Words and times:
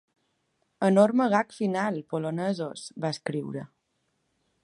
Enorme 0.87 1.27
gag 1.33 1.53
final, 1.57 2.01
polonesos!, 2.15 2.87
va 3.05 3.13
escriure. 3.17 3.67